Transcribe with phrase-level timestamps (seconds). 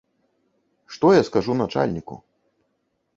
[0.95, 2.15] Што я скажу начальніку?